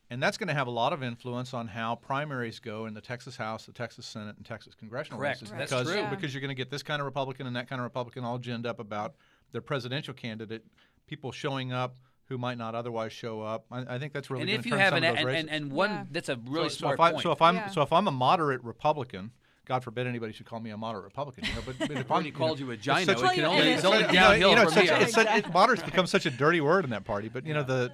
[0.09, 3.01] And that's going to have a lot of influence on how primaries go in the
[3.01, 5.41] Texas House, the Texas Senate, and Texas congressional Correct.
[5.41, 5.53] races.
[5.57, 5.97] That's because, true.
[5.97, 6.09] Yeah.
[6.09, 8.37] Because you're going to get this kind of Republican and that kind of Republican all
[8.39, 9.15] ginned up about
[9.51, 10.63] their presidential candidate,
[11.07, 11.95] people showing up
[12.27, 13.65] who might not otherwise show up.
[13.71, 15.89] I, I think that's really and if you turn have an and, and, and one
[15.89, 16.03] Yeah.
[16.11, 17.23] that's a really so, so smart if I, point.
[17.23, 17.67] so if I'm Yeah.
[17.69, 19.31] so if I'm a moderate Republican,
[19.65, 21.45] God forbid anybody should call me a moderate Republican.
[21.45, 22.99] You know, but, but if I'm Already called you a gino.
[23.03, 24.77] such- It Well, can only, and it's it's only like- you downhill you know, from
[24.83, 25.25] it's here.
[25.25, 27.29] it's it, moderate's become such a dirty word in that party.
[27.29, 27.91] But you know the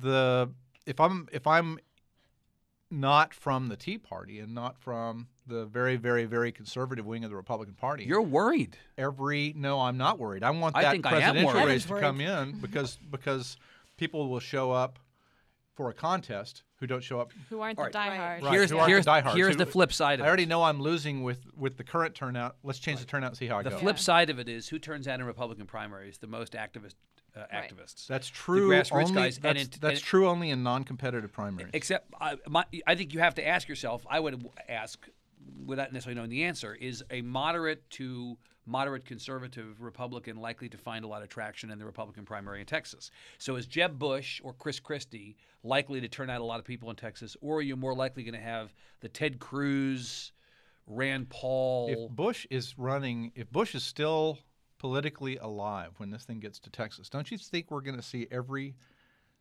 [0.00, 0.50] the
[0.86, 1.78] if I'm if I'm
[2.90, 7.30] not from the Tea Party and not from the very, very, very conservative wing of
[7.30, 8.04] the Republican Party.
[8.04, 8.76] You're worried.
[8.98, 10.42] every no, I'm not worried.
[10.44, 13.56] I want I that think I presidential race to come in because because
[13.96, 14.98] people will show up
[15.74, 17.32] for a contest who don't show up.
[17.48, 17.92] Who aren't the right.
[17.92, 18.44] diehards?
[18.44, 20.24] Right, here's who aren't the diehards, here's who- the flip side of it.
[20.24, 20.48] I already it.
[20.48, 22.56] know I'm losing with with the current turnout.
[22.62, 23.78] Let's change the turnout and see how I The go.
[23.78, 26.94] flip side of it is who turns out in Republican primaries the most activist
[27.34, 27.70] uh, Right.
[27.70, 28.06] activists.
[28.06, 28.68] That's true.
[28.68, 31.70] grassroots only, guys, and that's, it- that's and- true only in non-competitive primaries.
[31.72, 34.04] Except, I, my, I think you have to ask yourself.
[34.10, 35.08] I would ask,
[35.64, 41.04] without necessarily knowing the answer, is a moderate to moderate conservative Republican likely to find
[41.04, 43.10] a lot of traction in the Republican primary in Texas?
[43.38, 46.90] So is Jeb Bush or Chris Christie likely to turn out a lot of people
[46.90, 50.32] in Texas, or are you more likely going to have the Ted Cruz,
[50.86, 51.88] Rand Paul?
[51.90, 54.38] if Bush is running, if Bush is still
[54.78, 58.26] politically alive when this thing gets to Texas, don't you think we're going to see
[58.30, 58.74] every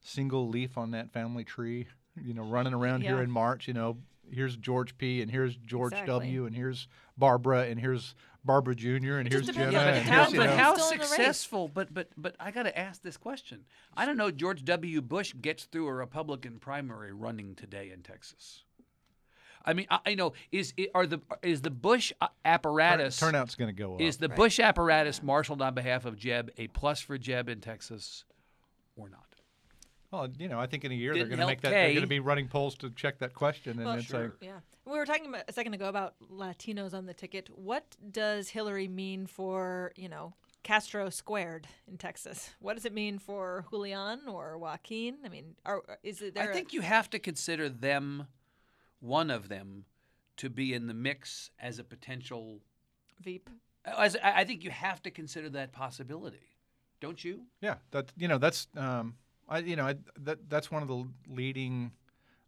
[0.01, 1.87] single leaf on that family tree,
[2.21, 3.67] you know, running around here in March?
[3.67, 3.97] You know,
[4.31, 5.21] here's George P.
[5.21, 6.13] and here's George Exactly.
[6.13, 6.45] W.
[6.45, 8.87] and here's Barbara and here's Barbara Jr.
[9.17, 9.71] and It here's just Jenna.
[9.71, 11.09] Yeah, but and how, here's, town, you but how Still in the race.
[11.09, 11.67] successful?
[11.73, 13.65] But but but I got to ask this question.
[13.95, 14.31] I don't know.
[14.31, 15.01] George W.
[15.01, 18.63] Bush gets through a Republican primary running today in Texas.
[19.63, 23.67] I mean, I, I know is are the is the Bush uh, apparatus turnout's going
[23.73, 24.01] to go up.
[24.01, 28.25] is the Bush apparatus marshaled on behalf of Jeb a plus for Jeb in Texas
[28.95, 29.30] or not?
[30.11, 31.71] Well, you know, I think in a year Didn't they're going to make that.
[31.71, 34.59] They're going to be running polls to check that question and Well, then say, Yeah.
[34.85, 37.49] We were talking about a second ago about Latinos on the ticket.
[37.55, 42.49] What does Hillary mean for, you know, Castro squared in Texas?
[42.59, 45.17] What does it mean for Julian or Joaquin?
[45.23, 46.43] I mean, are, is it there?
[46.43, 48.27] I a- think you have to consider them,
[48.99, 49.85] one of them,
[50.37, 52.61] to be in the mix as a potential
[53.21, 53.49] Veep.
[53.85, 56.57] As, I I think you have to consider that possibility,
[56.99, 57.41] don't you?
[57.61, 59.15] Yeah, that you know that's um,
[59.49, 61.91] I you know I, that that's one of the leading.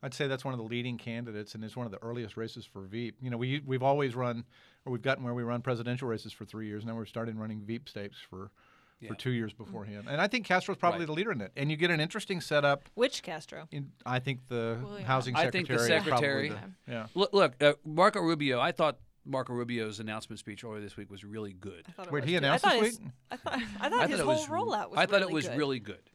[0.01, 2.65] I'd say that's one of the leading candidates, and it's one of the earliest races
[2.65, 3.15] for Veep.
[3.21, 4.43] You know, we we've always run,
[4.85, 6.83] or we've gotten where we run presidential races for three years.
[6.83, 8.51] And now we're starting running Veep stakes for
[8.99, 9.09] Yeah.
[9.09, 11.07] for two years beforehand, and I think Castro's probably Right.
[11.07, 11.51] the leader in it.
[11.55, 12.89] And you get an interesting setup.
[12.95, 13.67] Which Castro?
[13.71, 15.05] In I think the Well, yeah.
[15.05, 15.65] housing I secretary.
[15.65, 17.07] think the secretary- the- yeah.
[17.15, 18.59] Look, look uh, Marco Rubio.
[18.59, 21.85] I thought Marco Rubio's announcement speech earlier this week was really good.
[21.87, 22.35] I thought Wait, he too.
[22.35, 23.09] I announced thought this his- week?
[23.31, 25.47] I thought, I thought his it whole was, rollout was I thought really it was
[25.47, 25.57] good.
[25.57, 26.09] really good.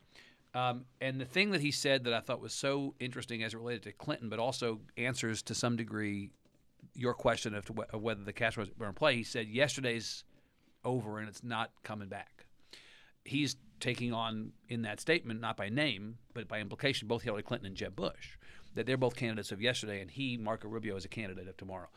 [0.55, 3.59] Um, and the thing that he said that I thought was so interesting as it
[3.59, 6.31] related to Clinton, but also answers to some degree
[6.95, 9.17] your question of, wh- of whether the Castros were in play.
[9.17, 10.25] He said yesterday's
[10.85, 12.47] over and it's not coming back.
[13.25, 17.67] He's taking on in that statement, not by name, but by implication, both Hillary Clinton
[17.67, 18.39] and Jeb Bush,
[18.75, 21.89] that they're both candidates of yesterday, and he, Marco Rubio, is a candidate of tomorrow.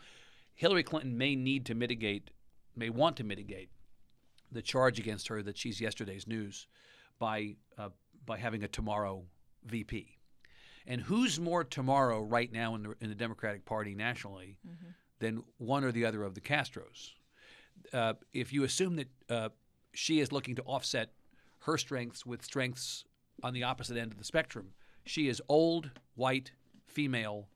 [0.53, 2.31] Hillary Clinton may need to mitigate,
[2.75, 3.69] may want to mitigate
[4.51, 6.67] the charge against her that she's yesterday's news
[7.17, 7.89] by uh,
[8.25, 9.23] by having a tomorrow
[9.65, 10.17] VP.
[10.87, 14.57] And who's more tomorrow right now in the in the Democratic Party nationally
[15.19, 17.11] than one or the other of the Castros?
[17.93, 19.49] Uh, if you assume that uh,
[19.93, 21.11] she is looking to offset
[21.59, 23.05] her strengths with strengths
[23.43, 24.73] on the opposite end of the spectrum,
[25.05, 26.51] she is old, white,
[26.87, 27.47] female,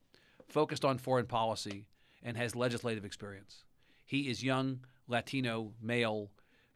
[0.48, 1.88] focused on foreign policy,
[2.24, 3.64] and has legislative experience.
[4.06, 6.32] He is young, Latino, male,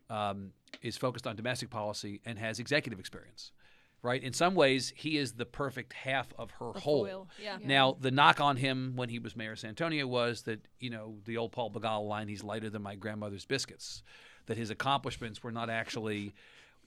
[0.10, 3.52] um, is focused on domestic policy, and has executive experience.
[4.01, 4.23] Right?
[4.23, 7.27] In some ways, he is the perfect half of her The whole.
[7.41, 7.57] yeah.
[7.59, 7.67] Yeah.
[7.67, 10.89] Now, the knock on him when he was mayor of San Antonio was that, you
[10.89, 14.01] know, the old Paul Begala line, he's lighter than my grandmother's biscuits,
[14.45, 16.33] that his accomplishments were not actually.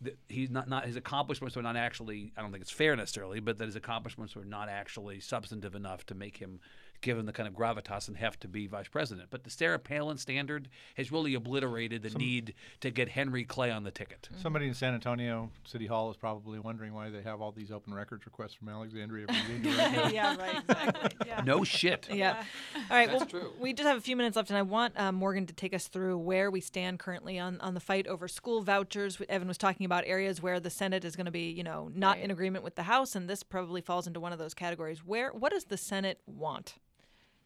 [0.01, 2.33] that He's not, not his accomplishments were not actually.
[2.37, 6.07] I don't think it's fair necessarily, but that his accomplishments were not actually substantive enough
[6.07, 6.61] to make him,
[7.03, 9.29] give him the kind of gravitas and heft to be vice president.
[9.31, 13.85] But the Sarah Palin standard has really obliterated the need to get Henry Clay on
[13.85, 14.29] the ticket.
[14.41, 17.93] Somebody in San Antonio City Hall is probably wondering why they have all these open
[17.93, 20.57] records requests from Alexandria Virginia right yeah, right.
[20.69, 21.11] Exactly.
[21.27, 21.43] yeah.
[21.45, 22.09] No shit.
[22.11, 22.43] Yeah.
[22.75, 23.09] All right.
[23.09, 23.53] That's well, true.
[23.61, 25.89] we just have a few minutes left, and I want uh, Morgan to take us
[25.89, 29.21] through where we stand currently on, on the fight over school vouchers.
[29.29, 32.17] Evan was talking about areas where the Senate is going to be, you know, not
[32.17, 32.25] Right.
[32.25, 35.05] in agreement with the House, and this probably falls into one of those categories.
[35.05, 36.75] Where what does the Senate want?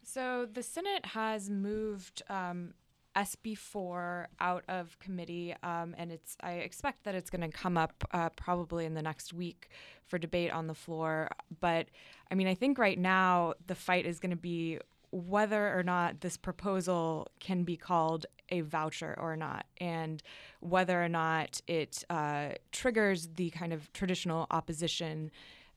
[0.08, 2.74] So the Senate has moved um,
[3.16, 6.36] SB4 out of committee, um, and it's.
[6.40, 9.68] I expect that it's going to come up uh, probably in the next week
[10.06, 11.28] for debate on the floor.
[11.60, 11.88] But
[12.30, 14.78] I mean, I think right now the fight is going to be
[15.10, 20.22] whether or not this proposal can be called a voucher or not, and
[20.60, 25.32] whether or not it uh, triggers the kind of traditional opposition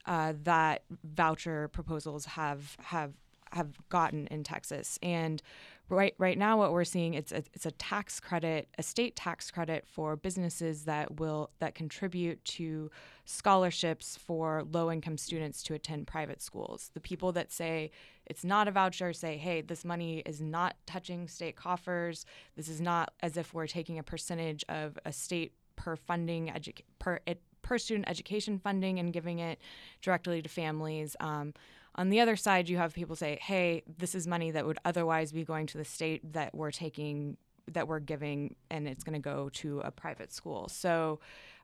[0.05, 3.13] uh, that voucher proposals have have
[3.51, 4.99] have gotten in Texas.
[5.01, 5.41] And
[5.89, 9.49] right right now what we're seeing it's a, it's a tax credit a state tax
[9.49, 12.91] credit for businesses that will that contribute to
[13.25, 16.91] scholarships for low income students to attend private schools.
[16.93, 17.91] The people that say
[18.27, 22.25] it's not a voucher say hey this money is not touching state coffers.
[22.55, 26.81] This is not as if we're taking a percentage of a state per funding edu-
[26.99, 27.19] per
[27.61, 29.59] per student education funding and giving it
[30.01, 31.15] directly to families.
[31.19, 31.53] Um,
[31.99, 35.33] on the other side, you have people say, "Hey, this is money that would otherwise
[35.33, 37.35] be going to the state that we're taking,
[37.67, 41.19] that we're giving, and it's going to go to a private school." So,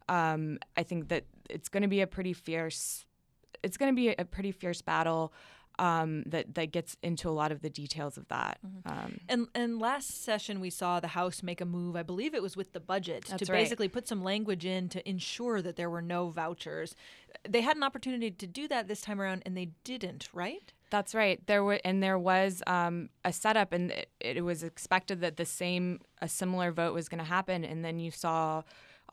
[0.09, 3.05] um, I think that it's going to be a pretty fierce,
[3.63, 5.31] it's going to be a pretty fierce battle
[5.79, 8.59] um, that that gets into a lot of the details of that.
[8.85, 11.95] Um, And and last session we saw the House make a move.
[11.95, 13.47] I believe it was with the budget to right.
[13.47, 16.95] basically put some language in to ensure that there were no vouchers.
[17.47, 20.29] They had an opportunity to do that this time around, and they didn't.
[20.33, 20.73] Right?
[20.89, 21.45] That's right.
[21.47, 25.45] There were and there was um, a setup, and it, it was expected that the
[25.45, 28.63] same a similar vote was going to happen, and then you saw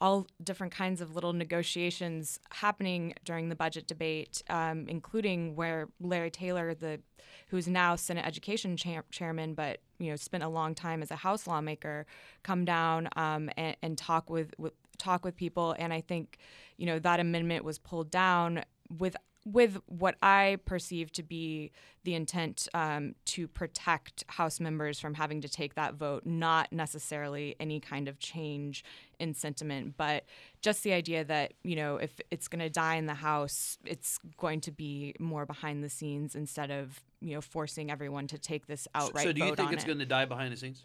[0.03, 6.29] all different kinds of little negotiations happening during the budget debate, um, including where Larry
[6.31, 6.99] Taylor, the
[7.47, 11.17] who's now Senate Education chair, Chairman, but you know spent a long time as a
[11.17, 12.05] House lawmaker,
[12.43, 16.39] come down um, and, and talk with, with talk with people, and I think
[16.79, 18.65] you know that amendment was pulled down
[18.99, 21.73] with with what I perceive to be
[22.05, 27.57] the intent um, to protect House members from having to take that vote, not necessarily
[27.59, 28.85] any kind of change
[29.19, 30.25] in sentiment, but
[30.61, 34.19] just the idea that, you know, if it's going to die in the House, it's
[34.37, 38.67] going to be more behind the scenes instead of, you know, forcing everyone to take
[38.67, 39.87] this outright so do you think it's it.
[39.87, 40.85] going to die behind the scenes?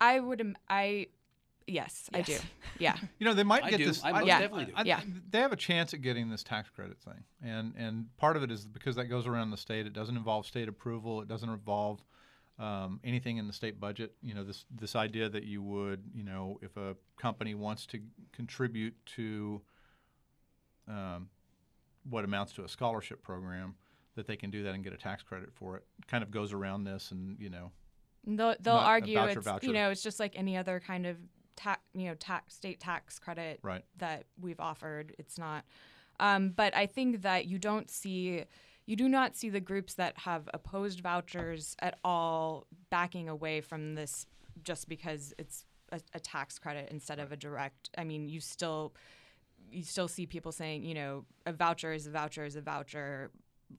[0.00, 1.08] I would, I,
[1.68, 2.36] yes, I do.
[2.78, 2.96] Yeah.
[3.18, 3.86] You know, they might I get do.
[3.86, 4.02] this.
[4.04, 4.40] I most Yeah.
[4.40, 4.72] definitely do.
[4.76, 5.00] I- Yeah.
[5.30, 8.50] They have a chance at getting this tax credit thing, and and part of it
[8.50, 9.86] is because that goes around the state.
[9.86, 11.20] It doesn't involve state approval.
[11.22, 12.00] It doesn't involve
[12.58, 14.14] um, anything in the state budget.
[14.22, 18.00] You know, this this idea that you would, you know, if a company wants to
[18.32, 19.62] contribute to
[20.88, 21.28] um,
[22.08, 23.74] what amounts to a scholarship program,
[24.14, 25.84] that they can do that and get a tax credit for it.
[26.06, 27.70] Kind of goes around this, and you know,
[28.26, 29.66] They'll, they'll argue voucher, it's voucher.
[29.66, 31.16] you know it's just like any other kind of
[31.58, 33.84] tax you know tax state tax credit Right.
[33.98, 35.14] that we've offered.
[35.18, 35.64] It's not,
[36.20, 38.44] um, but I think that you don't see
[38.86, 43.94] you do not see the groups that have opposed vouchers at all backing away from
[43.96, 44.24] this
[44.62, 47.90] just because it's a, a tax credit instead of a direct.
[47.98, 48.94] I mean, you still
[49.70, 53.30] you still see people saying you know a voucher is a voucher is a voucher.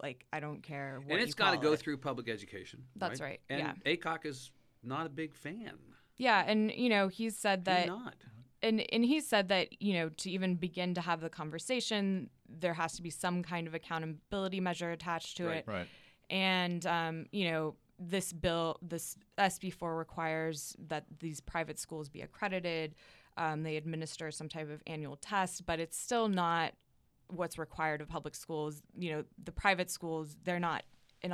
[0.04, 2.84] Like I don't care what and it's got to go through public education.
[2.96, 3.74] That's right, And yeah.
[3.96, 4.52] Aycock is
[4.84, 5.78] not a big fan.
[6.20, 8.14] Yeah, and you know he's said They're that not.
[8.62, 12.74] and and he said that you know to even begin to have the conversation there
[12.74, 15.58] has to be some kind of accountability measure attached to Right.
[15.58, 15.88] it right.
[16.30, 22.96] and um, you know this bill this sb4 requires that these private schools be accredited
[23.38, 26.74] um, they administer some type of annual test but it's still not
[27.28, 30.84] what's required of public schools you know the private schools they're not
[31.22, 31.34] in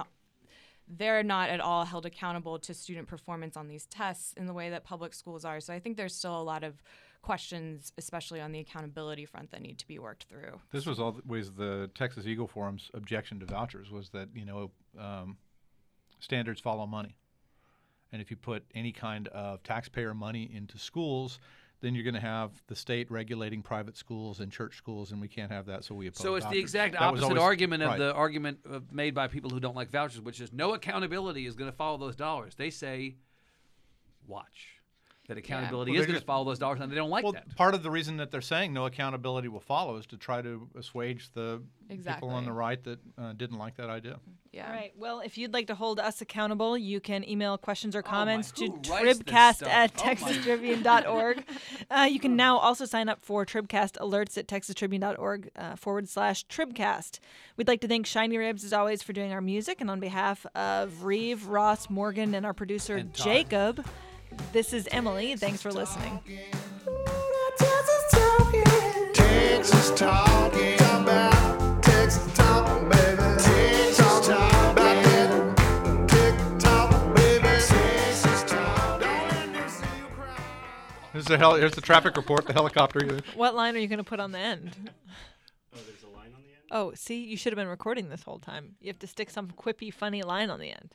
[0.87, 4.69] they're not at all held accountable to student performance on these tests in the way
[4.69, 5.59] that public schools are.
[5.59, 6.81] So I think there's still a lot of
[7.21, 10.59] questions, especially on the accountability front, that need to be worked through.
[10.71, 15.37] This was always the Texas Eagle Forum's objection to vouchers was that you know um,
[16.19, 17.15] standards follow money,
[18.11, 21.39] and if you put any kind of taxpayer money into schools,
[21.85, 25.27] then you're going to have the state regulating private schools and church schools, and we
[25.27, 25.83] can't have that.
[25.83, 26.19] So we oppose.
[26.23, 27.99] So it's the exact That opposite always- argument of right.
[27.99, 31.55] the argument of, made by people who don't like vouchers, which is no accountability is
[31.55, 32.55] going to follow those dollars.
[32.55, 33.17] They say,
[34.27, 34.74] watch.
[35.27, 37.33] That accountability Well, is going to just- follow those dollars, and they don't like that.
[37.33, 37.55] well, that.
[37.55, 40.67] part of the reason that they're saying no accountability will follow is to try to
[40.77, 44.19] assuage the people on the right that uh, didn't like that idea.
[44.53, 44.67] Yeah.
[44.67, 44.93] All right.
[44.95, 48.09] Well, if you'd like to hold us accountable, you can email questions or Oh my,
[48.11, 50.13] comments to who writes this tribcast at Oh my.
[50.15, 51.43] texastribune.org.
[51.91, 56.45] uh, you can now also sign up for Tribcast alerts at texastribune.org uh, forward slash
[56.47, 57.19] Tribcast.
[57.57, 59.81] We'd like to thank Shiny Ribs, as always, for doing our music.
[59.81, 63.25] And on behalf of Reeve, Ross, Morgan, and our producer, And Todd.
[63.25, 63.85] Jacob,
[64.53, 65.35] this is Emily.
[65.35, 66.19] Thanks for listening.
[67.57, 68.63] Texas talking.
[69.13, 73.21] Texas talking about Texas talking, baby.
[73.41, 77.41] Texas talking about that TikTok, baby.
[77.41, 78.99] Texas talk.
[79.01, 80.37] Don't let me see you cry.
[81.13, 82.45] Here's the hel- Here's the traffic report.
[82.45, 83.19] The helicopter.
[83.35, 84.75] What line are you going to put on the end?
[85.73, 86.63] Oh, there's a line on the end?
[86.71, 88.75] Oh, see, you should have been recording this whole time.
[88.79, 90.93] You have to stick some quippy, funny line on the end.